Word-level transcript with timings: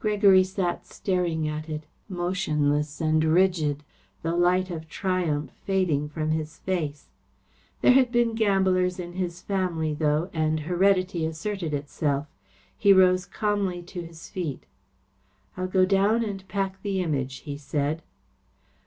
Gregory 0.00 0.42
sat 0.42 0.86
staring 0.86 1.46
at 1.46 1.68
it, 1.68 1.84
motionless 2.08 2.98
and 2.98 3.22
rigid, 3.22 3.82
the 4.22 4.34
light 4.34 4.70
of 4.70 4.88
triumph 4.88 5.50
fading 5.66 6.08
from 6.08 6.30
his 6.30 6.60
face. 6.60 7.10
There 7.82 7.92
had 7.92 8.10
been 8.10 8.34
gamblers 8.34 8.98
in 8.98 9.12
his 9.12 9.42
family, 9.42 9.92
though, 9.92 10.30
and 10.32 10.60
heredity 10.60 11.26
asserted 11.26 11.74
itself. 11.74 12.26
He 12.74 12.94
rose 12.94 13.26
calmly 13.26 13.82
to 13.82 14.00
his 14.00 14.30
feet. 14.30 14.64
"I'll 15.58 15.66
go 15.68 15.84
down 15.84 16.24
and 16.24 16.48
pack 16.48 16.80
the 16.80 17.02
Image," 17.02 17.40
he 17.40 17.58
said. 17.58 18.00